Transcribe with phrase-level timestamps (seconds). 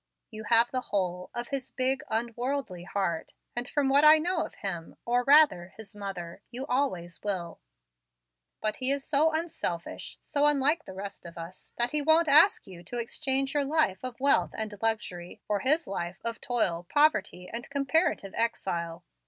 [0.31, 4.55] You have the whole of his big, unworldly heart, and from what I know of
[4.55, 7.59] him, or, rather, his mother, you always will;
[8.61, 12.65] but he is so unselfish so unlike the rest of us that he won't ask
[12.65, 17.47] you to exchange your life of wealth and luxury for his life of toil, poverty,
[17.53, 19.03] and comparative exile.